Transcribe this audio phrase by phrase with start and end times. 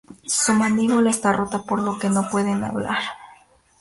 [0.25, 2.97] Su mandíbula está literalmente rota, por lo que no puede hablan.